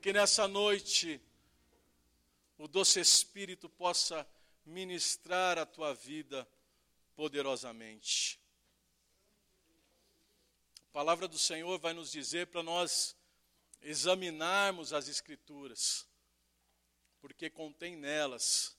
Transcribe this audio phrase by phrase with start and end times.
[0.00, 1.20] que nessa noite
[2.56, 4.26] o doce Espírito possa
[4.64, 6.48] ministrar a tua vida
[7.14, 8.40] poderosamente.
[10.88, 13.14] A palavra do Senhor vai nos dizer para nós
[13.82, 16.08] examinarmos as Escrituras,
[17.20, 18.76] porque contém nelas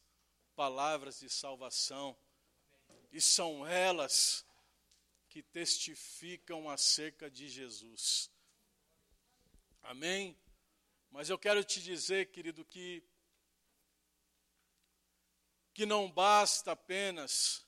[0.55, 2.17] palavras de salvação,
[3.11, 4.45] e são elas
[5.29, 8.29] que testificam acerca de Jesus.
[9.83, 10.37] Amém?
[11.11, 13.03] Mas eu quero te dizer, querido, que
[15.73, 17.65] que não basta apenas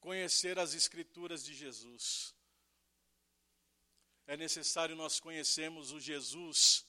[0.00, 2.34] conhecer as escrituras de Jesus.
[4.26, 6.86] É necessário nós conhecermos o Jesus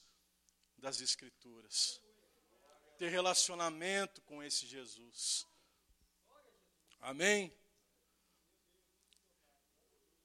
[0.78, 2.00] das escrituras.
[2.96, 5.46] Ter relacionamento com esse Jesus.
[7.00, 7.52] Amém?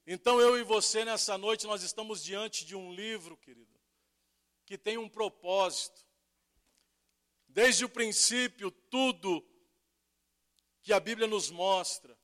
[0.05, 3.66] Então eu e você nessa noite nós estamos diante de um livro, querido,
[4.67, 6.05] que tem um propósito.
[7.47, 9.43] Desde o princípio, tudo
[10.83, 12.19] que a Bíblia nos mostra,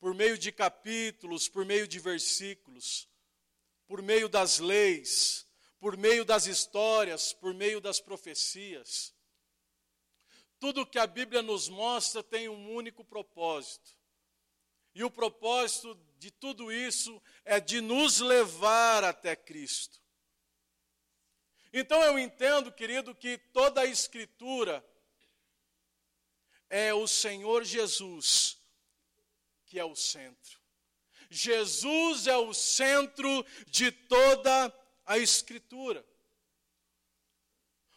[0.00, 3.06] por meio de capítulos, por meio de versículos,
[3.86, 5.46] por meio das leis,
[5.78, 9.14] por meio das histórias, por meio das profecias.
[10.58, 13.94] Tudo que a Bíblia nos mostra tem um único propósito.
[14.94, 20.05] E o propósito de tudo isso é de nos levar até Cristo.
[21.72, 24.84] Então eu entendo, querido, que toda a Escritura
[26.68, 28.56] é o Senhor Jesus
[29.66, 30.60] que é o centro.
[31.28, 34.72] Jesus é o centro de toda
[35.04, 36.06] a Escritura.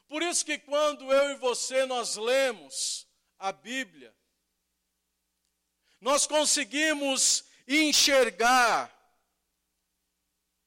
[0.08, 4.16] Por isso que quando eu e você nós lemos a Bíblia,
[6.02, 8.96] nós conseguimos enxergar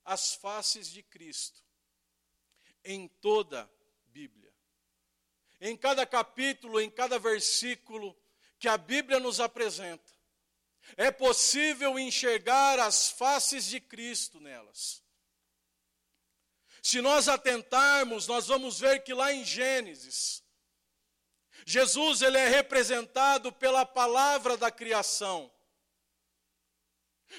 [0.04, 1.61] as faces de Cristo
[2.84, 3.68] em toda a
[4.10, 4.52] Bíblia.
[5.60, 8.16] Em cada capítulo, em cada versículo
[8.58, 10.10] que a Bíblia nos apresenta,
[10.96, 15.02] é possível enxergar as faces de Cristo nelas.
[16.82, 20.42] Se nós atentarmos, nós vamos ver que lá em Gênesis,
[21.64, 25.50] Jesus ele é representado pela palavra da criação.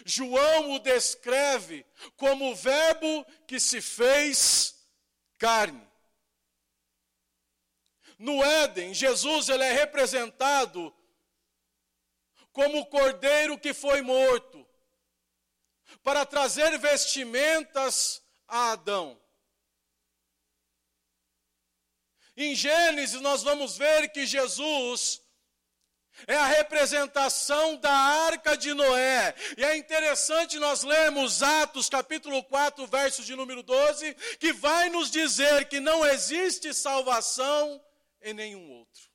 [0.05, 1.85] João o descreve
[2.15, 4.72] como o Verbo que se fez
[5.43, 5.85] carne.
[8.17, 10.95] No Éden, Jesus ele é representado
[12.53, 14.65] como o cordeiro que foi morto,
[16.01, 19.19] para trazer vestimentas a Adão.
[22.37, 25.21] Em Gênesis, nós vamos ver que Jesus
[26.27, 29.35] é a representação da arca de Noé.
[29.57, 35.09] E é interessante nós lermos Atos capítulo 4, verso de número 12, que vai nos
[35.09, 37.81] dizer que não existe salvação
[38.21, 39.13] em nenhum outro.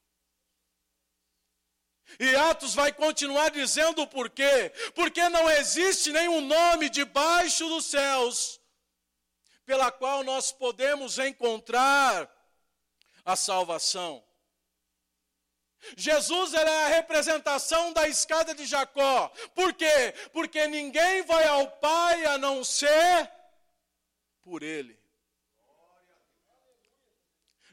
[2.18, 4.72] E Atos vai continuar dizendo o porquê.
[4.94, 8.60] Porque não existe nenhum nome debaixo dos céus
[9.64, 12.28] pela qual nós podemos encontrar
[13.24, 14.24] a salvação.
[15.96, 19.28] Jesus era a representação da escada de Jacó.
[19.54, 20.12] Por quê?
[20.32, 23.30] Porque ninguém vai ao Pai a não ser
[24.42, 24.98] por Ele.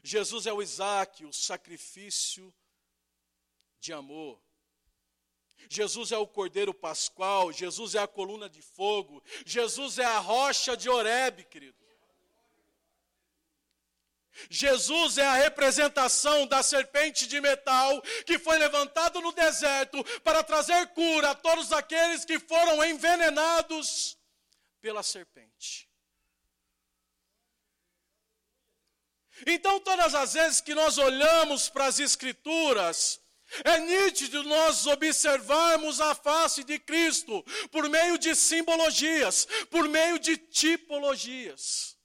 [0.02, 2.54] Jesus é o Isaac, o sacrifício
[3.80, 4.40] de amor.
[5.68, 10.76] Jesus é o cordeiro pascual, Jesus é a coluna de fogo, Jesus é a rocha
[10.76, 11.85] de Oreb, querido.
[14.50, 20.88] Jesus é a representação da serpente de metal que foi levantado no deserto para trazer
[20.88, 24.16] cura a todos aqueles que foram envenenados
[24.80, 25.88] pela serpente.
[29.46, 33.20] Então, todas as vezes que nós olhamos para as Escrituras,
[33.64, 40.36] é nítido nós observarmos a face de Cristo por meio de simbologias, por meio de
[40.36, 41.95] tipologias.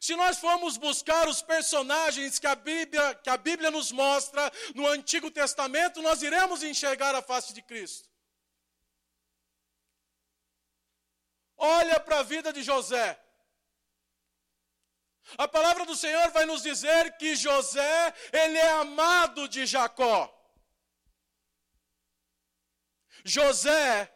[0.00, 4.86] Se nós formos buscar os personagens que a, Bíblia, que a Bíblia nos mostra no
[4.86, 8.08] Antigo Testamento, nós iremos enxergar a face de Cristo.
[11.56, 13.18] Olha para a vida de José.
[15.38, 20.32] A palavra do Senhor vai nos dizer que José, ele é amado de Jacó.
[23.24, 24.12] José,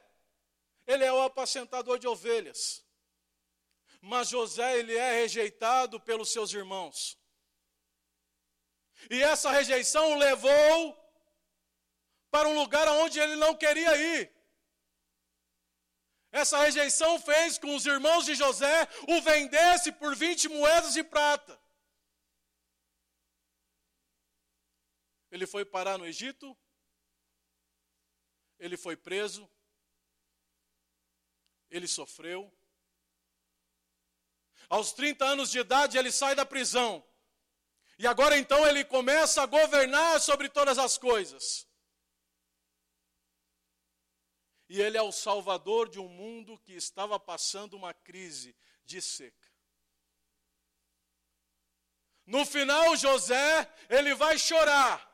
[0.86, 2.84] ele é o apacentador de ovelhas.
[4.00, 7.18] Mas José, ele é rejeitado pelos seus irmãos.
[9.10, 10.96] E essa rejeição o levou
[12.30, 14.32] para um lugar onde ele não queria ir.
[16.32, 21.60] Essa rejeição fez com os irmãos de José o vendesse por 20 moedas de prata.
[25.30, 26.56] Ele foi parar no Egito,
[28.58, 29.48] ele foi preso,
[31.68, 32.52] ele sofreu.
[34.70, 37.04] Aos 30 anos de idade, ele sai da prisão.
[37.98, 41.68] E agora então ele começa a governar sobre todas as coisas.
[44.68, 49.50] E ele é o salvador de um mundo que estava passando uma crise de seca.
[52.24, 55.04] No final, José, ele vai chorar.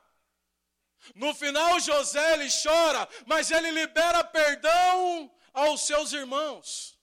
[1.14, 6.95] No final, José, ele chora, mas ele libera perdão aos seus irmãos.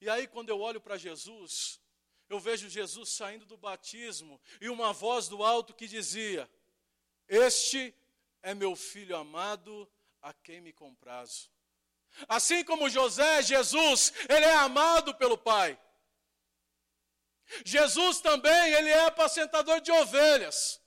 [0.00, 1.80] E aí, quando eu olho para Jesus,
[2.28, 6.50] eu vejo Jesus saindo do batismo e uma voz do alto que dizia:
[7.28, 7.94] Este
[8.42, 9.88] é meu filho amado,
[10.20, 11.50] a quem me comprazo.
[12.28, 15.78] Assim como José, Jesus, ele é amado pelo Pai.
[17.64, 20.80] Jesus também, ele é apacentador de ovelhas.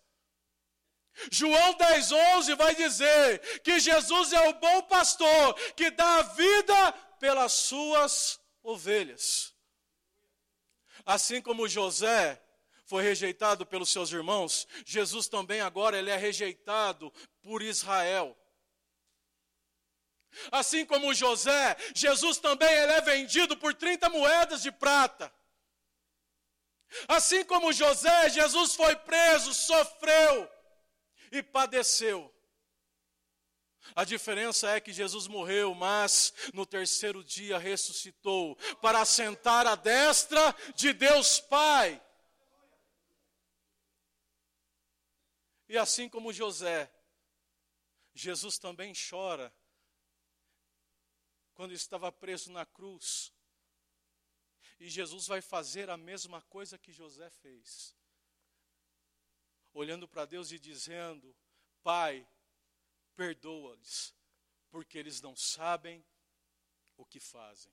[1.32, 6.92] João 10, 11 vai dizer que Jesus é o bom pastor que dá a vida
[7.20, 8.49] pelas suas ovelhas.
[11.06, 12.42] Assim como José
[12.86, 17.12] foi rejeitado pelos seus irmãos, Jesus também agora ele é rejeitado
[17.42, 18.36] por Israel.
[20.52, 25.34] Assim como José, Jesus também ele é vendido por 30 moedas de prata.
[27.08, 30.50] Assim como José, Jesus foi preso, sofreu
[31.32, 32.34] e padeceu.
[33.96, 40.56] A diferença é que Jesus morreu, mas no terceiro dia ressuscitou para assentar à destra
[40.76, 42.02] de Deus Pai.
[45.68, 46.92] E assim como José,
[48.14, 49.54] Jesus também chora
[51.54, 53.34] quando estava preso na cruz.
[54.80, 57.94] E Jesus vai fazer a mesma coisa que José fez.
[59.74, 61.36] Olhando para Deus e dizendo:
[61.84, 62.26] Pai,
[63.20, 64.16] perdoa-lhes,
[64.72, 66.02] porque eles não sabem
[66.96, 67.70] o que fazem.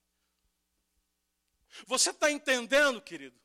[1.87, 3.40] Você está entendendo, querido?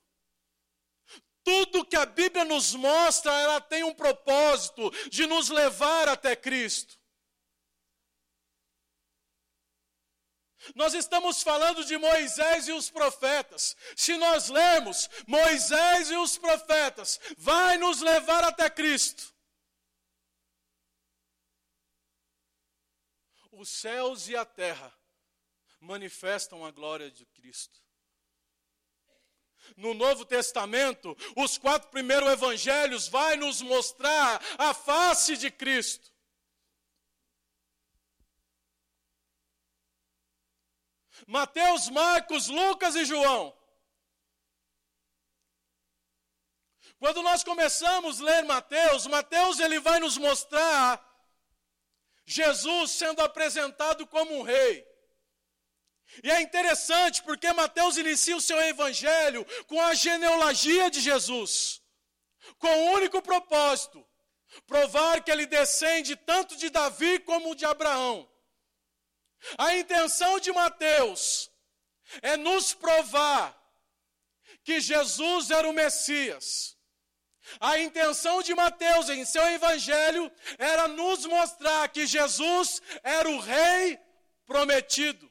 [1.43, 6.99] Tudo que a Bíblia nos mostra, ela tem um propósito de nos levar até Cristo.
[10.73, 13.77] Nós estamos falando de Moisés e os profetas.
[13.95, 19.31] Se nós lermos Moisés e os profetas, vai nos levar até Cristo.
[23.61, 24.91] Os céus e a terra
[25.79, 27.79] manifestam a glória de Cristo.
[29.77, 36.11] No Novo Testamento, os quatro primeiros evangelhos vai nos mostrar a face de Cristo.
[41.27, 43.55] Mateus, Marcos, Lucas e João.
[46.97, 51.10] Quando nós começamos a ler Mateus, Mateus ele vai nos mostrar
[52.25, 54.85] Jesus sendo apresentado como um rei.
[56.23, 61.81] E é interessante porque Mateus inicia o seu evangelho com a genealogia de Jesus,
[62.57, 64.05] com o único propósito:
[64.67, 68.29] provar que ele descende tanto de Davi como de Abraão.
[69.57, 71.49] A intenção de Mateus
[72.21, 73.57] é nos provar
[74.63, 76.77] que Jesus era o Messias.
[77.59, 83.99] A intenção de Mateus em seu evangelho era nos mostrar que Jesus era o rei
[84.45, 85.29] prometido.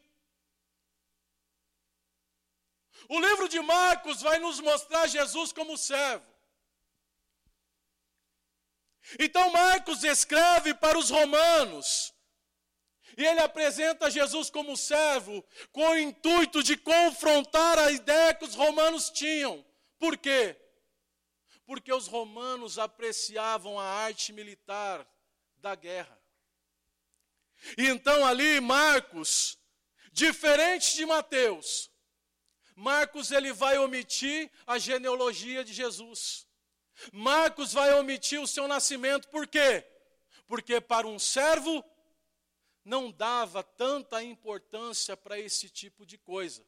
[3.08, 6.26] O livro de Marcos vai nos mostrar Jesus como servo.
[9.18, 12.14] Então Marcos escreve para os romanos
[13.16, 18.54] e ele apresenta Jesus como servo, com o intuito de confrontar a ideia que os
[18.54, 19.64] romanos tinham.
[19.98, 20.56] Por quê?
[21.70, 25.08] Porque os romanos apreciavam a arte militar
[25.58, 26.20] da guerra.
[27.78, 29.56] E então ali Marcos,
[30.12, 31.88] diferente de Mateus,
[32.74, 36.44] Marcos ele vai omitir a genealogia de Jesus.
[37.12, 39.86] Marcos vai omitir o seu nascimento, por quê?
[40.48, 41.84] Porque para um servo
[42.84, 46.66] não dava tanta importância para esse tipo de coisa.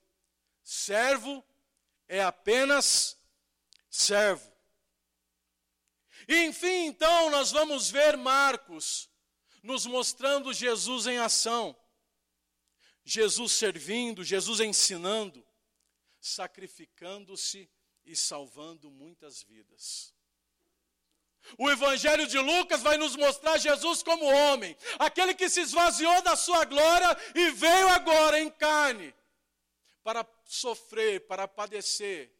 [0.62, 1.44] Servo
[2.06, 3.18] é apenas
[3.90, 4.51] servo.
[6.28, 9.08] Enfim, então, nós vamos ver Marcos
[9.62, 11.76] nos mostrando Jesus em ação.
[13.04, 15.44] Jesus servindo, Jesus ensinando,
[16.20, 17.68] sacrificando-se
[18.04, 20.14] e salvando muitas vidas.
[21.58, 26.36] O Evangelho de Lucas vai nos mostrar Jesus como homem, aquele que se esvaziou da
[26.36, 29.12] sua glória e veio agora em carne
[30.02, 32.32] para sofrer, para padecer,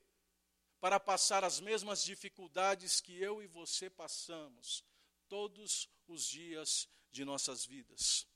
[0.82, 4.84] para passar as mesmas dificuldades que eu e você passamos
[5.28, 8.26] todos os dias de nossas vidas.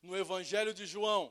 [0.00, 1.30] No Evangelho de João,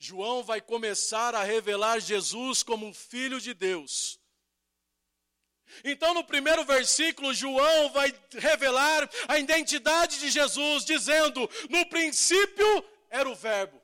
[0.00, 4.18] João vai começar a revelar Jesus como Filho de Deus.
[5.84, 13.28] Então, no primeiro versículo, João vai revelar a identidade de Jesus, dizendo: No princípio era
[13.28, 13.80] o Verbo.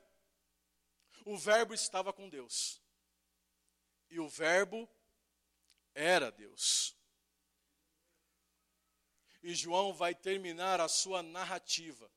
[1.23, 2.82] O Verbo estava com Deus.
[4.13, 4.87] E o Verbo
[5.95, 6.95] era Deus.
[9.41, 12.07] E João vai terminar a sua narrativa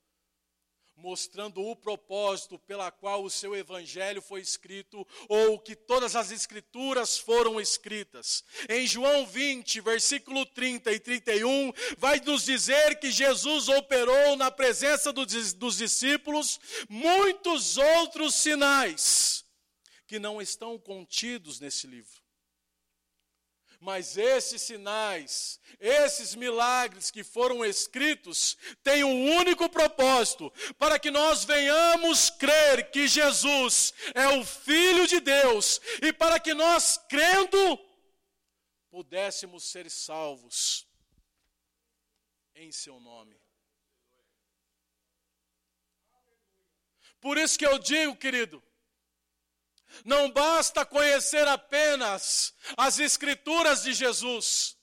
[0.97, 7.19] mostrando o propósito pela qual o seu evangelho foi escrito ou que todas as escrituras
[7.19, 8.45] foram escritas.
[8.69, 15.13] Em João 20, versículo 30 e 31, vai nos dizer que Jesus operou na presença
[15.13, 19.46] dos, discípulos muitos outros sinais
[20.07, 22.27] que não estão contidos nesse livro.
[23.79, 31.45] Mas esses sinais, esses milagres que foram escritos, têm um único propósito: para que nós
[31.45, 37.79] venhamos crer que Jesus é o Filho de Deus, e para que nós, crendo,
[38.91, 40.87] pudéssemos ser salvos
[42.55, 43.39] em Seu nome.
[47.21, 48.63] Por isso que eu digo, querido,
[50.05, 54.77] não basta conhecer apenas as Escrituras de Jesus.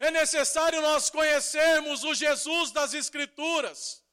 [0.00, 4.04] É necessário nós conhecermos o Jesus das Escrituras.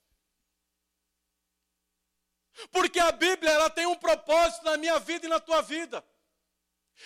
[2.72, 6.04] Porque a Bíblia ela tem um propósito na minha vida e na tua vida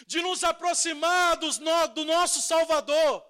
[0.05, 3.25] de nos aproximar dos no, do nosso Salvador,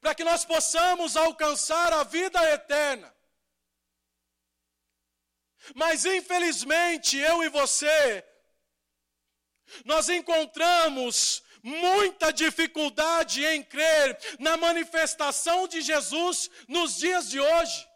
[0.00, 3.13] para que nós possamos alcançar a vida eterna.
[5.74, 8.24] Mas infelizmente, eu e você,
[9.84, 17.88] nós encontramos muita dificuldade em crer na manifestação de Jesus nos dias de hoje.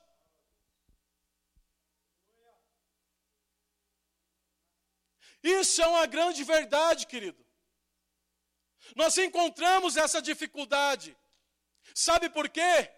[5.43, 7.45] Isso é uma grande verdade, querido.
[8.97, 11.17] Nós encontramos essa dificuldade.
[11.95, 12.91] Sabe por quê?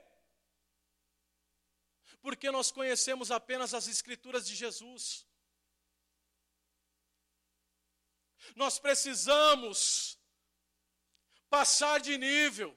[2.22, 5.26] Porque nós conhecemos apenas as Escrituras de Jesus.
[8.54, 10.18] Nós precisamos
[11.48, 12.76] passar de nível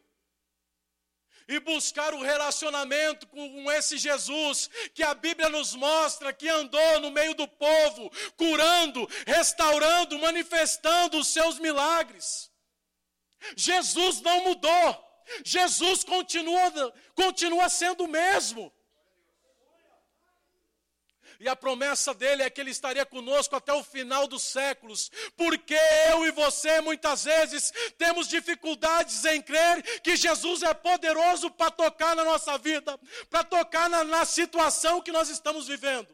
[1.47, 7.11] e buscar o relacionamento com esse Jesus que a Bíblia nos mostra que andou no
[7.11, 12.51] meio do povo, curando, restaurando, manifestando os seus milagres.
[13.55, 15.13] Jesus não mudou.
[15.43, 18.71] Jesus continua, continua sendo o mesmo.
[21.43, 25.11] E a promessa dele é que ele estaria conosco até o final dos séculos.
[25.35, 25.77] Porque
[26.09, 32.15] eu e você muitas vezes temos dificuldades em crer que Jesus é poderoso para tocar
[32.15, 32.97] na nossa vida,
[33.29, 36.07] para tocar na, na situação que nós estamos vivendo.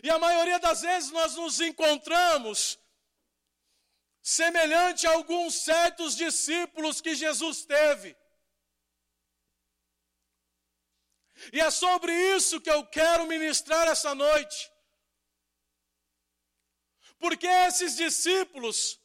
[0.00, 2.78] E a maioria das vezes nós nos encontramos
[4.28, 8.14] semelhante a alguns certos discípulos que Jesus teve.
[11.50, 14.70] E é sobre isso que eu quero ministrar essa noite.
[17.18, 19.00] Porque esses discípulos,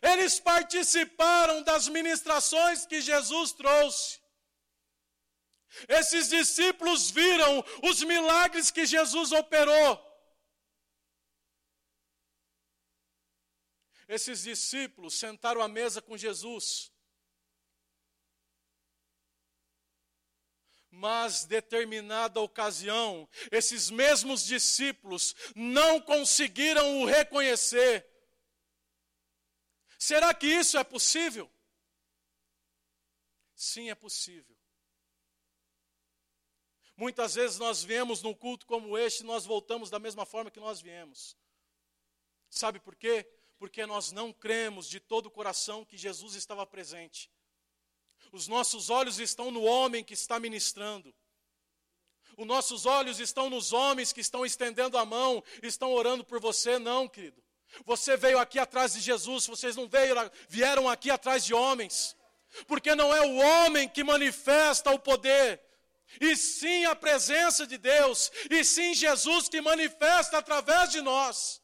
[0.00, 4.18] eles participaram das ministrações que Jesus trouxe.
[5.88, 10.09] Esses discípulos viram os milagres que Jesus operou.
[14.10, 16.92] Esses discípulos sentaram à mesa com Jesus.
[20.90, 28.04] Mas, determinada ocasião, esses mesmos discípulos não conseguiram o reconhecer.
[29.96, 31.48] Será que isso é possível?
[33.54, 34.58] Sim, é possível.
[36.96, 40.58] Muitas vezes nós viemos num culto como este e nós voltamos da mesma forma que
[40.58, 41.36] nós viemos.
[42.48, 43.39] Sabe por quê?
[43.60, 47.30] Porque nós não cremos de todo o coração que Jesus estava presente.
[48.32, 51.14] Os nossos olhos estão no homem que está ministrando.
[52.38, 56.78] Os nossos olhos estão nos homens que estão estendendo a mão, estão orando por você,
[56.78, 57.44] não, querido.
[57.84, 60.14] Você veio aqui atrás de Jesus, vocês não veio,
[60.48, 62.16] vieram aqui atrás de homens.
[62.66, 65.60] Porque não é o homem que manifesta o poder,
[66.18, 71.59] e sim a presença de Deus, e sim Jesus que manifesta através de nós.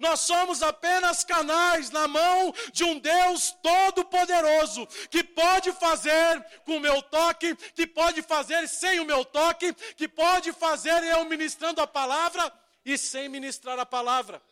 [0.00, 6.80] Nós somos apenas canais na mão de um Deus todo-poderoso, que pode fazer com o
[6.80, 11.86] meu toque, que pode fazer sem o meu toque, que pode fazer eu ministrando a
[11.86, 12.52] palavra
[12.84, 14.42] e sem ministrar a palavra.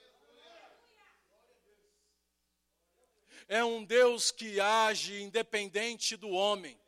[3.48, 6.78] É um Deus que age independente do homem.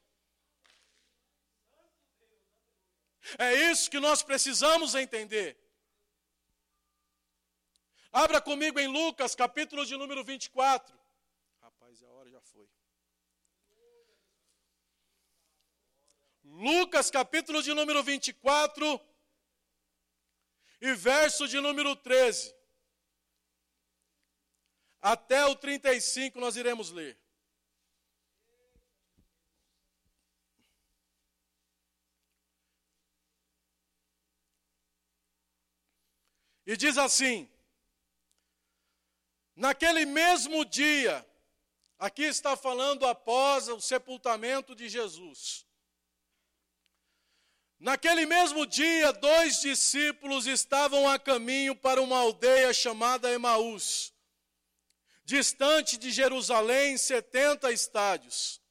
[3.38, 5.56] É isso que nós precisamos entender.
[8.12, 10.98] Abra comigo em Lucas, capítulo de número 24.
[11.60, 12.68] Rapaz, a hora já foi.
[16.42, 19.00] Lucas, capítulo de número 24
[20.80, 22.54] e verso de número 13.
[25.00, 27.18] Até o 35 nós iremos ler.
[36.66, 37.48] E diz assim:
[39.58, 41.26] Naquele mesmo dia,
[41.98, 45.66] aqui está falando após o sepultamento de Jesus.
[47.76, 54.14] Naquele mesmo dia, dois discípulos estavam a caminho para uma aldeia chamada Emaús,
[55.24, 58.62] distante de Jerusalém, 70 estádios.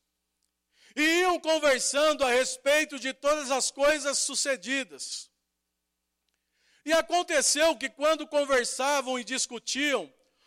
[0.96, 5.30] E iam conversando a respeito de todas as coisas sucedidas.
[6.86, 10.14] E aconteceu que, quando conversavam e discutiam,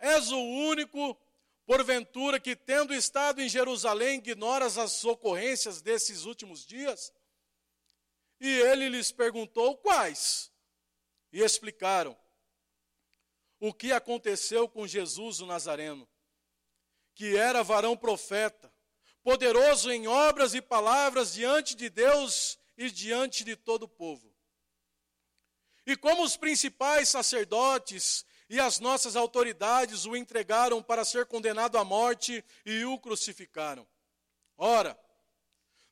[0.00, 1.16] És o único,
[1.66, 7.12] porventura, que tendo estado em Jerusalém, ignoras as ocorrências desses últimos dias?
[8.40, 10.50] E ele lhes perguntou quais.
[11.32, 12.16] E explicaram
[13.60, 16.08] o que aconteceu com Jesus o Nazareno,
[17.14, 18.72] que era varão profeta,
[19.22, 24.30] poderoso em obras e palavras diante de Deus e diante de todo o povo
[25.86, 31.84] e como os principais sacerdotes e as nossas autoridades o entregaram para ser condenado à
[31.84, 33.86] morte e o crucificaram.
[34.58, 34.98] Ora,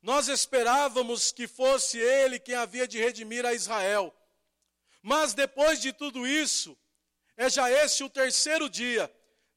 [0.02, 4.12] nós esperávamos que fosse ele quem havia de redimir a Israel.
[5.00, 6.76] Mas depois de tudo isso,
[7.36, 9.08] é já este o terceiro dia,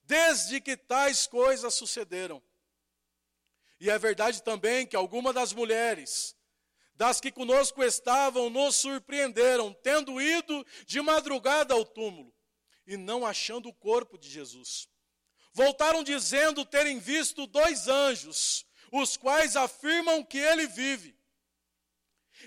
[0.04, 2.40] desde que tais coisas sucederam.
[3.80, 6.36] E é verdade também que algumas das mulheres
[6.94, 12.32] das que conosco estavam nos surpreenderam, tendo ido de madrugada ao túmulo
[12.86, 14.88] e não achando o corpo de Jesus.
[15.54, 21.18] Voltaram dizendo terem visto dois anjos, os quais afirmam que ele vive.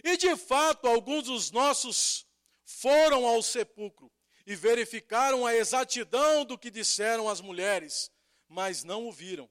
[0.02, 2.26] E de fato, alguns dos nossos
[2.64, 4.10] foram ao sepulcro
[4.46, 8.10] e verificaram a exatidão do que disseram as mulheres,
[8.48, 9.48] mas não o viram.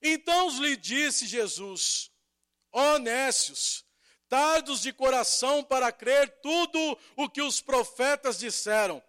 [0.00, 2.10] Então lhe disse Jesus:
[2.72, 3.84] honestos,
[4.80, 9.02] de coração para crer tudo o que os profetas disseram.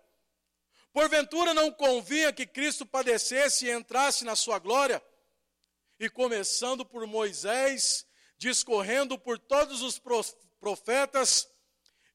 [0.93, 5.03] Porventura não convinha que Cristo padecesse e entrasse na sua glória?
[5.99, 8.05] E começando por Moisés,
[8.38, 9.99] discorrendo por todos os
[10.59, 11.49] profetas,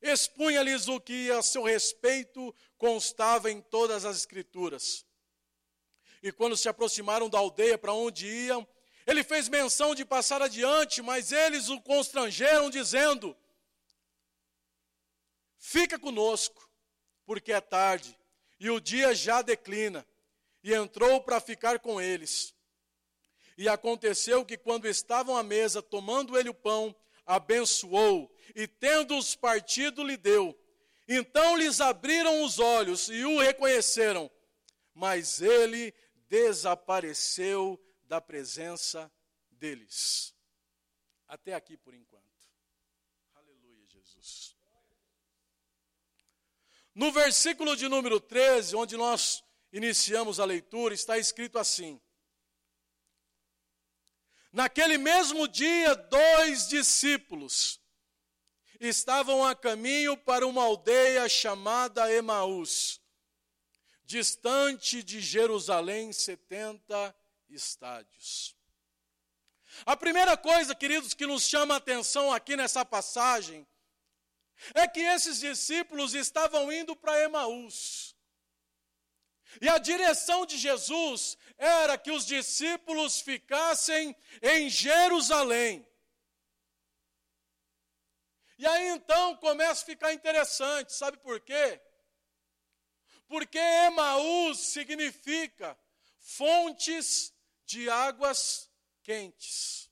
[0.01, 5.05] expunha-lhes o que a seu respeito constava em todas as Escrituras.
[6.23, 8.67] E quando se aproximaram da aldeia para onde iam,
[9.07, 13.37] ele fez menção de passar adiante, mas eles o constrangeram, dizendo:
[15.59, 16.69] Fica conosco,
[17.25, 18.17] porque é tarde,
[18.59, 20.07] e o dia já declina.
[20.63, 22.55] E entrou para ficar com eles.
[23.57, 30.03] E aconteceu que, quando estavam à mesa, tomando ele o pão, abençoou, e tendo-os partido,
[30.05, 30.59] lhe deu.
[31.09, 34.31] Então lhes abriram os olhos e o reconheceram,
[34.95, 35.95] mas ele
[36.29, 39.09] desapareceu da presença
[39.53, 40.35] deles.
[41.29, 42.25] Até aqui por enquanto.
[43.37, 44.57] Aleluia, Jesus.
[46.93, 52.01] No versículo de número 13, onde nós iniciamos a leitura, está escrito assim:
[54.53, 57.81] Naquele mesmo dia, dois discípulos
[58.81, 63.01] estavam a caminho para uma aldeia chamada Emaús,
[64.05, 67.20] distante de Jerusalém 70
[67.51, 68.57] estádios.
[69.87, 73.67] A primeira coisa, queridos, que nos chama a atenção aqui nessa passagem
[74.75, 78.15] é que esses discípulos estavam indo para Emaús.
[79.61, 85.87] E a direção de Jesus era que os discípulos ficassem em Jerusalém.
[88.59, 91.81] E aí então começa a ficar interessante, sabe por quê?
[93.27, 95.79] Porque Emaús significa
[96.19, 97.33] fontes
[97.71, 98.69] de águas
[99.01, 99.89] quentes.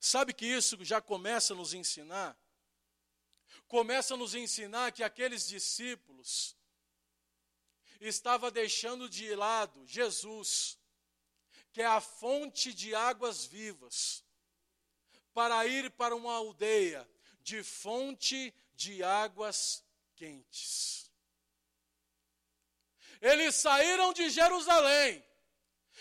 [0.00, 2.34] Sabe que isso já começa a nos ensinar?
[3.68, 6.56] Começa a nos ensinar que aqueles discípulos
[8.00, 10.78] estavam deixando de lado Jesus,
[11.70, 14.24] que é a fonte de águas vivas,
[15.34, 17.06] para ir para uma aldeia
[17.42, 19.84] de fonte de águas
[20.16, 21.09] quentes.
[23.20, 25.24] Eles saíram de Jerusalém,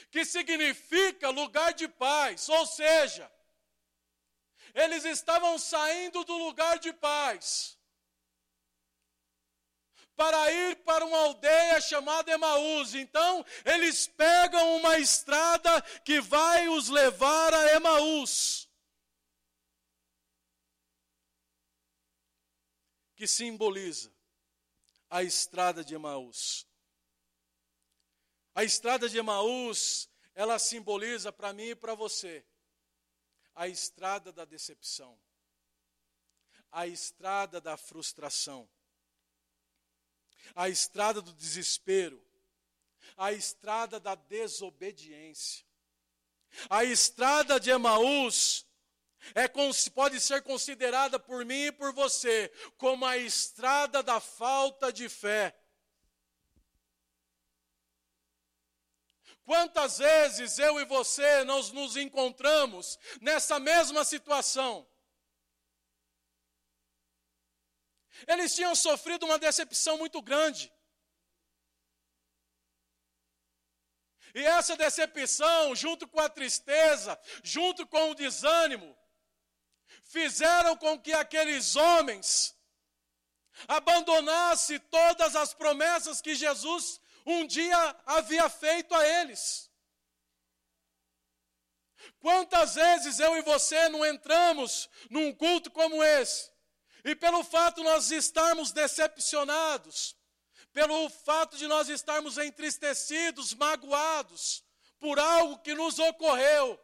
[0.09, 3.29] que significa lugar de paz, ou seja,
[4.73, 7.77] eles estavam saindo do lugar de paz
[10.19, 12.93] para ir para uma aldeia chamada Emaús.
[12.93, 18.69] Então, eles pegam uma estrada que vai os levar a Emaús.
[23.15, 24.13] Que simboliza
[25.09, 26.68] a estrada de Emaús.
[28.55, 32.45] A estrada de Emaús, ela simboliza para mim e para você
[33.55, 35.19] a estrada da decepção,
[36.71, 38.69] a estrada da frustração,
[40.55, 42.25] a estrada do desespero,
[43.17, 45.65] a estrada da desobediência.
[46.69, 48.65] A estrada de Emaús
[49.35, 49.47] é,
[49.93, 55.58] pode ser considerada por mim e por você como a estrada da falta de fé.
[59.49, 64.87] Quantas vezes eu e você nós nos encontramos nessa mesma situação?
[68.27, 70.71] Eles tinham sofrido uma decepção muito grande.
[74.35, 78.95] E essa decepção, junto com a tristeza, junto com o desânimo,
[80.03, 82.55] fizeram com que aqueles homens
[83.67, 89.69] abandonassem todas as promessas que Jesus um dia havia feito a eles.
[92.19, 96.51] Quantas vezes eu e você não entramos num culto como esse,
[97.03, 100.15] e pelo fato nós estarmos decepcionados,
[100.73, 104.63] pelo fato de nós estarmos entristecidos, magoados
[104.99, 106.79] por algo que nos ocorreu,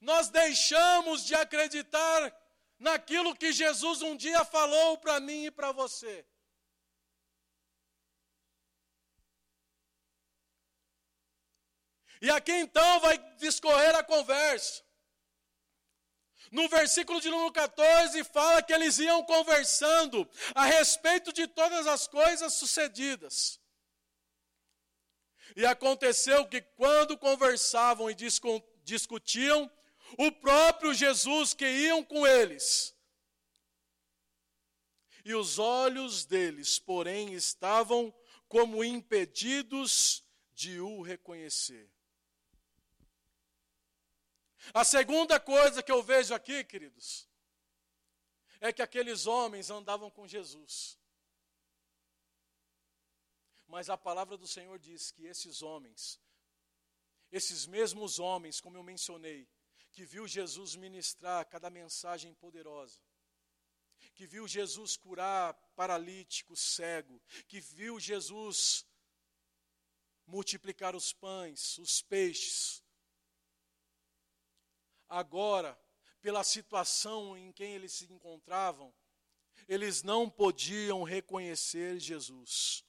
[0.00, 2.32] nós deixamos de acreditar
[2.78, 6.24] naquilo que Jesus um dia falou para mim e para você.
[12.20, 14.82] E aqui então vai discorrer a conversa.
[16.50, 22.06] No versículo de número 14 fala que eles iam conversando a respeito de todas as
[22.06, 23.60] coisas sucedidas.
[25.56, 28.16] E aconteceu que quando conversavam e
[28.84, 29.70] discutiam,
[30.16, 32.94] o próprio Jesus que iam com eles.
[35.24, 38.14] E os olhos deles, porém, estavam
[38.48, 41.90] como impedidos de o reconhecer.
[44.74, 47.28] A segunda coisa que eu vejo aqui, queridos,
[48.60, 50.98] é que aqueles homens andavam com Jesus.
[53.66, 56.20] Mas a palavra do Senhor diz que esses homens,
[57.30, 59.48] esses mesmos homens, como eu mencionei,
[59.92, 63.00] que viu Jesus ministrar cada mensagem poderosa,
[64.14, 68.86] que viu Jesus curar paralítico, cego, que viu Jesus
[70.26, 72.82] multiplicar os pães, os peixes,
[75.08, 75.78] Agora,
[76.20, 78.94] pela situação em que eles se encontravam,
[79.66, 82.84] eles não podiam reconhecer Jesus.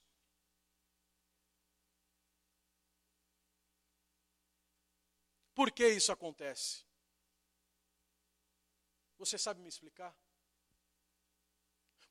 [5.53, 6.86] Por que isso acontece?
[9.17, 10.15] Você sabe me explicar?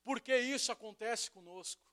[0.03, 1.91] Por que isso acontece conosco?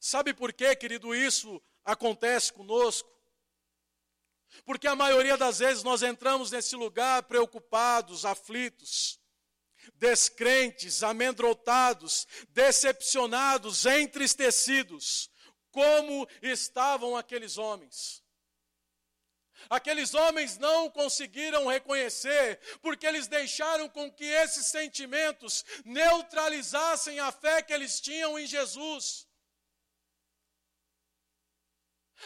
[0.00, 3.15] Sabe por que, querido, isso acontece conosco?
[4.64, 9.20] Porque a maioria das vezes nós entramos nesse lugar preocupados, aflitos,
[9.94, 15.30] descrentes, amedrontados, decepcionados, entristecidos,
[15.70, 18.24] como estavam aqueles homens.
[19.68, 27.62] Aqueles homens não conseguiram reconhecer, porque eles deixaram com que esses sentimentos neutralizassem a fé
[27.62, 29.26] que eles tinham em Jesus.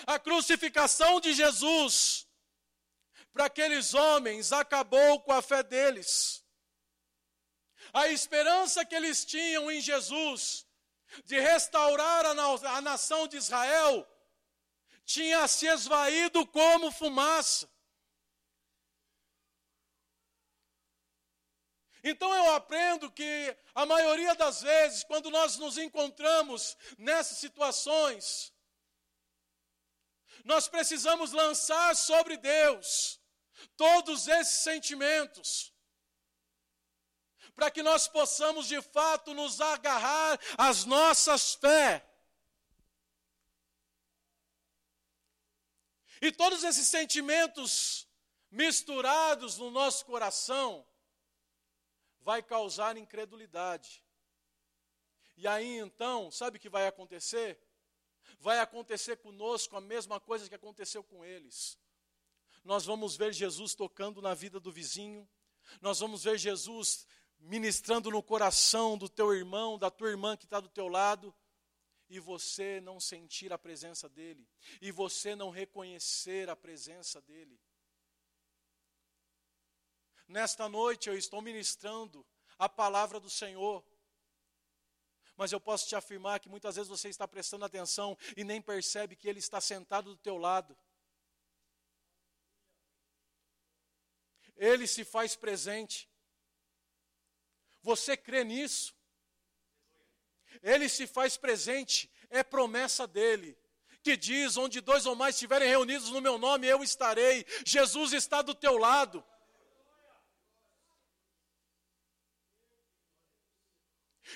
[0.07, 2.27] A crucificação de Jesus
[3.33, 6.45] para aqueles homens acabou com a fé deles.
[7.93, 10.67] A esperança que eles tinham em Jesus
[11.25, 12.45] de restaurar a, na
[12.77, 14.07] a nação de Israel
[15.05, 17.69] tinha se esvaído como fumaça.
[22.03, 28.53] Então eu aprendo que a maioria das vezes, quando nós nos encontramos nessas situações,
[30.45, 33.21] nós precisamos lançar sobre Deus
[33.77, 35.73] todos esses sentimentos,
[37.55, 42.07] para que nós possamos de fato nos agarrar às nossas fé.
[46.23, 48.07] E todos esses sentimentos
[48.51, 50.87] misturados no nosso coração
[52.21, 54.05] vai causar incredulidade.
[55.37, 57.59] E aí então, sabe o que vai acontecer?
[58.41, 61.79] Vai acontecer conosco a mesma coisa que aconteceu com eles.
[62.65, 65.29] Nós vamos ver Jesus tocando na vida do vizinho,
[65.81, 67.07] nós vamos ver Jesus
[67.39, 71.35] ministrando no coração do teu irmão, da tua irmã que está do teu lado,
[72.09, 74.49] e você não sentir a presença dele,
[74.81, 77.61] e você não reconhecer a presença dele.
[80.27, 82.27] Nesta noite eu estou ministrando
[82.59, 83.85] a palavra do Senhor.
[85.41, 89.17] Mas eu posso te afirmar que muitas vezes você está prestando atenção e nem percebe
[89.17, 90.77] que ele está sentado do teu lado.
[94.55, 96.11] Ele se faz presente.
[97.81, 98.95] Você crê nisso?
[100.63, 103.59] Ele se faz presente, é promessa dele
[104.03, 107.47] que diz: onde dois ou mais estiverem reunidos no meu nome, eu estarei.
[107.65, 109.25] Jesus está do teu lado.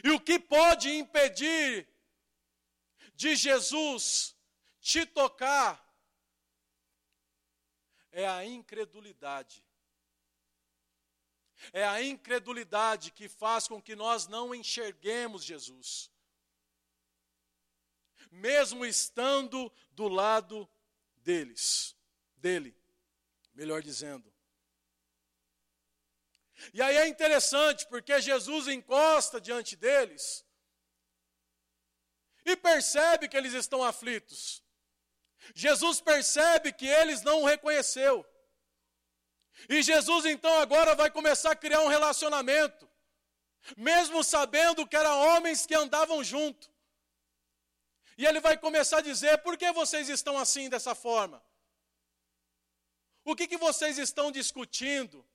[0.02, 1.87] E o que pode impedir
[3.14, 4.35] de Jesus
[4.80, 5.83] te tocar
[8.11, 9.64] é a incredulidade.
[11.72, 16.11] É a incredulidade que faz com que nós não enxerguemos Jesus.
[18.30, 20.68] Mesmo estando do lado
[21.18, 21.96] deles,
[22.37, 22.76] dele,
[23.54, 24.34] melhor dizendo.
[26.72, 30.44] E aí é interessante, porque Jesus encosta diante deles
[32.44, 34.62] e percebe que eles estão aflitos.
[35.55, 38.24] Jesus percebe que eles não o reconheceu.
[39.68, 42.90] E Jesus então agora vai começar a criar um relacionamento,
[43.77, 46.72] mesmo sabendo que eram homens que andavam junto.
[48.16, 51.42] E ele vai começar a dizer: por que vocês estão assim dessa forma?
[53.24, 55.27] O que, que vocês estão discutindo?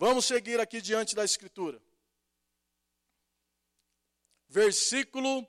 [0.00, 1.82] Vamos seguir aqui diante da Escritura.
[4.48, 5.44] Versículo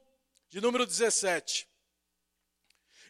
[0.49, 1.69] de número 17.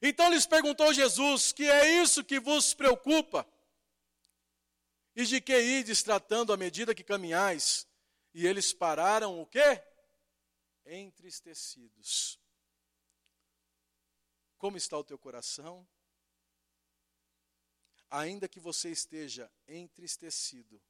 [0.02, 3.48] Então lhes perguntou Jesus: Que é isso que vos preocupa?
[5.16, 7.88] E de que ides tratando à medida que caminhais?
[8.34, 9.82] E eles pararam o quê?
[10.86, 12.38] Entristecidos.
[14.58, 15.88] Como está o teu coração?
[18.10, 20.82] Ainda que você esteja entristecido,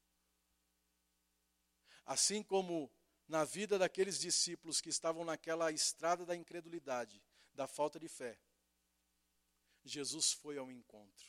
[2.09, 2.91] Assim como
[3.27, 7.21] na vida daqueles discípulos que estavam naquela estrada da incredulidade,
[7.53, 8.35] da falta de fé,
[9.85, 11.27] Jesus foi ao encontro.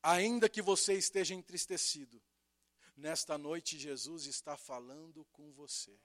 [0.00, 2.22] Ainda que você esteja entristecido,
[2.96, 5.98] nesta noite Jesus está falando com você.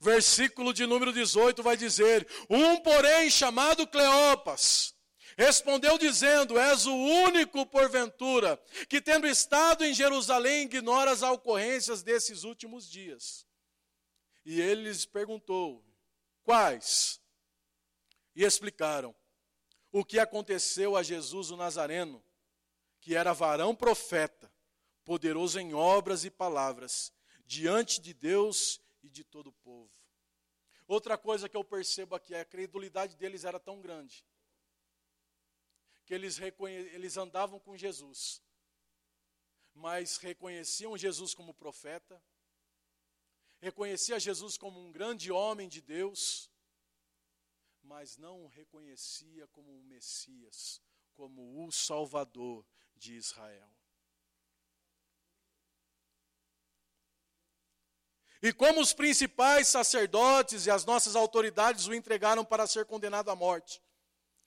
[0.00, 4.95] Versículo de número 18 vai dizer: Um, porém, chamado Cleopas,
[5.36, 8.56] Respondeu dizendo: És o único, porventura,
[8.88, 13.46] que tendo estado em Jerusalém, ignora as ocorrências desses últimos dias.
[14.46, 15.84] E ele lhes perguntou:
[16.42, 17.20] Quais?
[18.34, 19.14] E explicaram
[19.92, 22.24] o que aconteceu a Jesus o Nazareno,
[22.98, 24.50] que era varão profeta,
[25.04, 27.12] poderoso em obras e palavras,
[27.44, 29.90] diante de Deus e de todo o povo.
[30.88, 34.24] Outra coisa que eu percebo aqui é a credulidade deles era tão grande
[36.06, 38.40] que eles, eles andavam com Jesus,
[39.74, 42.22] mas reconheciam Jesus como profeta,
[43.58, 46.48] reconhecia Jesus como um grande homem de Deus,
[47.82, 50.80] mas não o reconhecia como o Messias,
[51.12, 52.64] como o Salvador
[52.94, 53.70] de Israel.
[58.40, 63.34] E como os principais sacerdotes e as nossas autoridades o entregaram para ser condenado à
[63.34, 63.82] morte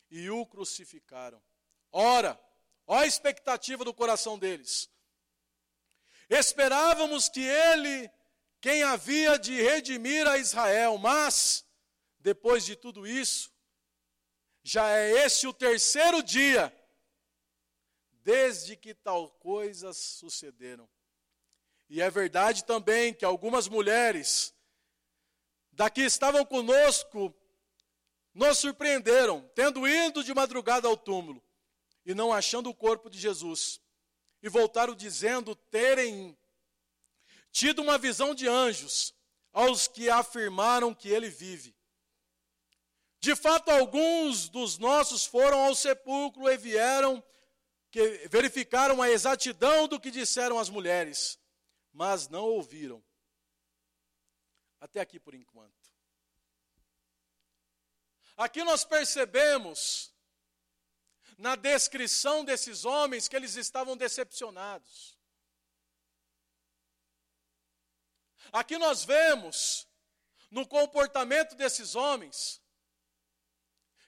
[0.09, 1.48] e o crucificaram.
[1.91, 2.39] Ora,
[2.85, 4.89] ó a expectativa do coração deles.
[6.29, 8.09] Esperávamos que ele
[8.61, 10.97] quem havia de redimir a Israel.
[10.97, 11.65] Mas,
[12.19, 13.51] depois de tudo isso,
[14.61, 16.75] já é esse o terceiro dia
[18.21, 20.87] desde que tal coisas sucederam.
[21.89, 24.53] E é verdade também que algumas mulheres
[25.71, 27.33] daqui estavam conosco
[28.31, 31.43] nos surpreenderam, tendo ido de madrugada ao túmulo
[32.09, 33.79] e não achando o corpo de Jesus.
[34.41, 36.35] E voltaram dizendo terem
[37.51, 39.13] tido uma visão de anjos
[39.53, 41.77] aos que afirmaram que ele vive.
[43.19, 47.23] De fato, alguns dos nossos foram ao sepulcro e vieram
[47.91, 51.37] que verificaram a exatidão do que disseram as mulheres,
[51.93, 53.03] mas não ouviram.
[54.79, 55.93] Até aqui por enquanto.
[58.35, 60.11] Aqui nós percebemos,
[61.39, 65.17] na descrição desses homens, que eles estavam decepcionados.
[68.51, 69.87] Aqui nós vemos,
[70.51, 72.61] no comportamento desses homens,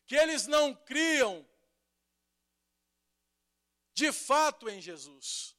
[0.05, 1.47] que eles não criam
[3.93, 5.55] de fato em Jesus.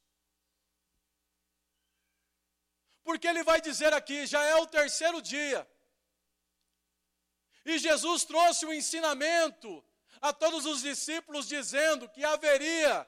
[3.03, 5.67] Porque ele vai dizer aqui, já é o terceiro dia.
[7.65, 9.83] E Jesus trouxe o ensinamento
[10.23, 13.07] a todos os discípulos, dizendo que haveria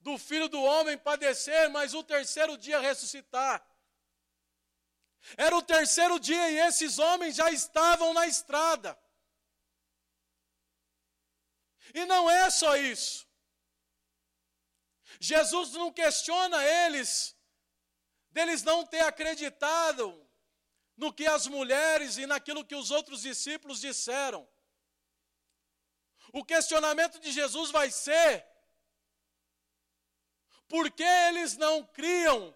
[0.00, 3.66] do filho do homem padecer, mas o terceiro dia ressuscitar.
[5.36, 8.96] Era o terceiro dia e esses homens já estavam na estrada.
[11.92, 13.26] E não é só isso.
[15.18, 17.36] Jesus não questiona eles,
[18.30, 20.04] deles não ter acreditado
[20.96, 24.48] no que as mulheres e naquilo que os outros discípulos disseram.
[26.32, 28.46] O questionamento de Jesus vai ser:
[30.68, 32.54] por que eles não criam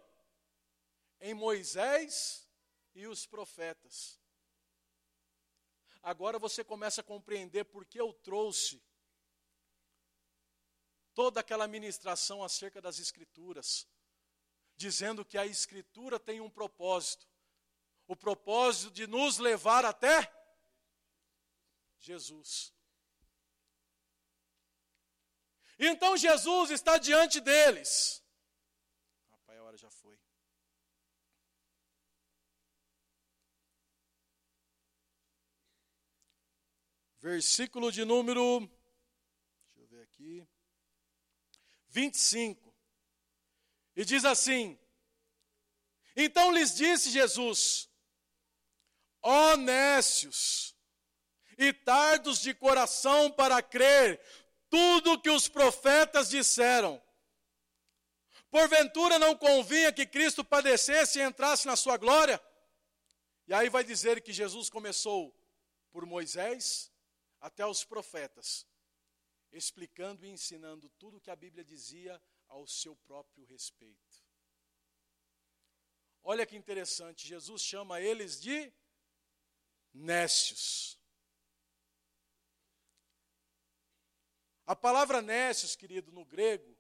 [1.21, 2.49] em Moisés
[2.95, 4.21] e os profetas?
[6.03, 8.83] Agora você começa a compreender por que eu trouxe
[11.15, 13.87] toda aquela ministração acerca das Escrituras,
[14.77, 17.27] dizendo que a Escritura tem um propósito
[18.07, 20.31] o propósito de nos levar até
[21.99, 22.75] Jesus.
[25.85, 28.23] Então Jesus está diante deles.
[29.33, 30.17] Rapaz, a hora já foi.
[37.19, 40.49] Versículo de número, deixa eu ver aqui,
[41.89, 42.73] 25.
[43.97, 44.79] E diz assim:
[46.15, 47.91] Então lhes disse Jesus:
[49.21, 50.77] honestos
[51.59, 54.21] e tardos de coração para crer
[54.73, 57.01] tudo que os profetas disseram.
[58.51, 62.43] Porventura não convinha que Cristo padecesse e entrasse na sua glória?
[63.47, 65.31] E aí vai dizer que Jesus começou
[65.91, 66.91] por Moisés
[67.39, 68.67] até os profetas,
[69.53, 74.25] explicando e ensinando tudo o que a Bíblia dizia ao seu próprio respeito.
[76.25, 78.73] Olha que interessante, Jesus chama eles de
[79.93, 81.02] nécios.
[84.73, 86.75] A palavra nécios, querido, no grego,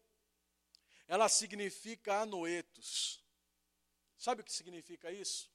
[1.06, 3.22] ela significa anoetos.
[4.16, 5.52] Sabe o que significa isso?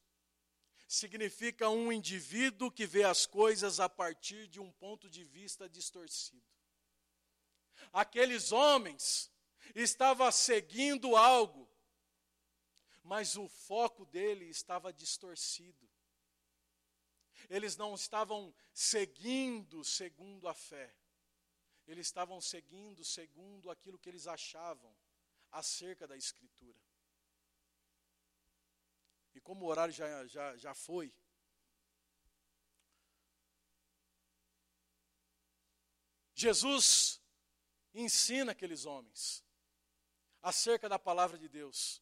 [0.87, 6.45] Significa um indivíduo que vê as coisas a partir de um ponto de vista distorcido.
[7.91, 9.31] Aqueles homens
[9.73, 11.67] estavam seguindo algo,
[13.03, 15.89] mas o foco dele estava distorcido
[17.49, 20.93] eles não estavam seguindo segundo a fé,
[21.87, 24.93] eles estavam seguindo segundo aquilo que eles achavam
[25.51, 26.79] acerca da Escritura.
[29.33, 31.13] E como o horário já, já, já foi,
[36.33, 37.21] Jesus
[37.93, 39.43] ensina aqueles homens
[40.41, 42.01] acerca da palavra de Deus.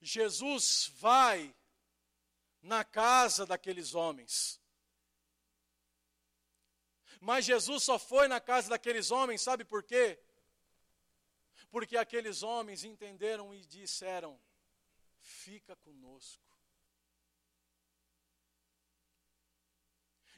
[0.00, 1.54] Jesus vai
[2.60, 4.60] na casa daqueles homens.
[7.24, 10.20] Mas Jesus só foi na casa daqueles homens, sabe por quê?
[11.70, 14.38] Porque aqueles homens entenderam e disseram:
[15.20, 16.44] Fica conosco.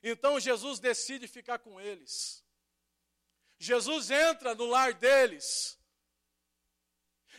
[0.01, 2.45] Então Jesus decide ficar com eles.
[3.59, 5.77] Jesus entra no lar deles.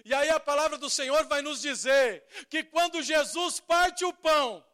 [0.04, 4.67] E aí a palavra do Senhor vai nos dizer que quando Jesus parte o pão,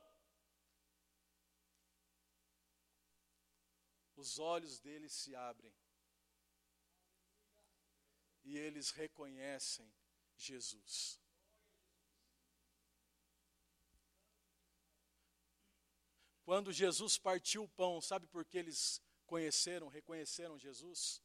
[4.23, 5.75] os olhos deles se abrem
[8.45, 9.93] e eles reconhecem
[10.37, 11.19] Jesus.
[16.45, 21.21] Quando Jesus partiu o pão, sabe por que eles conheceram, reconheceram Jesus?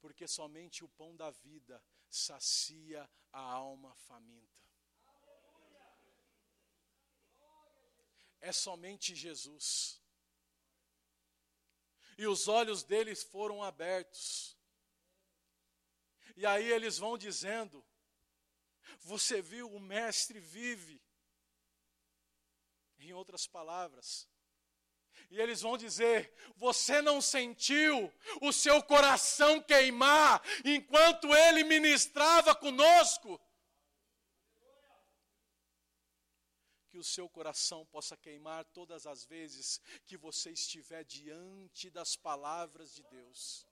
[0.00, 4.64] Porque somente o pão da vida sacia a alma faminta.
[8.40, 10.00] É somente Jesus.
[12.16, 14.56] E os olhos deles foram abertos.
[16.36, 17.84] E aí eles vão dizendo:
[19.00, 21.02] Você viu, o Mestre vive.
[22.98, 24.26] Em outras palavras,
[25.30, 33.40] e eles vão dizer: Você não sentiu o seu coração queimar enquanto ele ministrava conosco?
[36.96, 42.94] Que o seu coração possa queimar todas as vezes que você estiver diante das palavras
[42.94, 43.66] de Deus.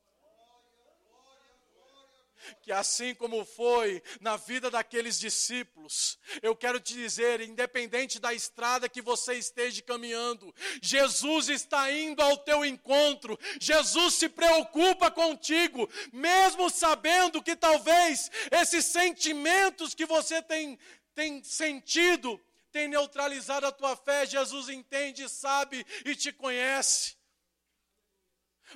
[2.60, 8.90] Que assim como foi na vida daqueles discípulos, eu quero te dizer, independente da estrada
[8.90, 16.68] que você esteja caminhando, Jesus está indo ao teu encontro, Jesus se preocupa contigo, mesmo
[16.68, 20.78] sabendo que talvez esses sentimentos que você tem,
[21.14, 22.38] tem sentido,
[22.74, 27.16] tem neutralizado a tua fé, Jesus entende, sabe e te conhece.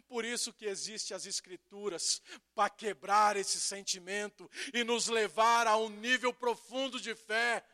[0.06, 2.22] Por isso que existe as escrituras
[2.54, 7.64] para quebrar esse sentimento e nos levar a um nível profundo de fé.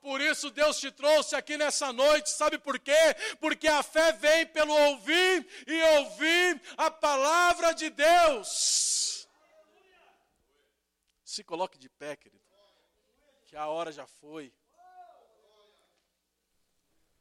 [0.00, 3.14] Por isso Deus te trouxe aqui nessa noite, sabe por quê?
[3.38, 9.28] Porque a fé vem pelo ouvir e ouvir a palavra de Deus.
[11.24, 12.44] Se coloque de pé, querido,
[13.46, 14.52] que a hora já foi.